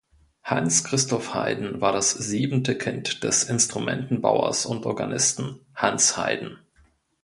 Hans 0.41 0.83
Christoph 0.83 1.35
Heyden 1.35 1.79
war 1.79 1.91
das 1.93 2.09
siebente 2.09 2.75
Kind 2.75 3.23
des 3.23 3.43
Instrumentenbauers 3.43 4.65
und 4.65 4.87
Organisten 4.87 5.59
Hans 5.75 6.17
Heyden. 6.17 6.57